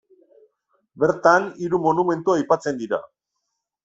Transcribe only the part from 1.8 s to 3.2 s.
monumentu aipatzen dira.